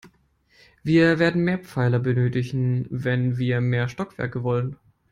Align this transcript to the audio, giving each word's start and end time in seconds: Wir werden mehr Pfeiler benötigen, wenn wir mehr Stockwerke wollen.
Wir 0.81 1.19
werden 1.19 1.43
mehr 1.43 1.59
Pfeiler 1.59 1.99
benötigen, 1.99 2.87
wenn 2.89 3.37
wir 3.37 3.61
mehr 3.61 3.87
Stockwerke 3.87 4.41
wollen. 4.41 4.77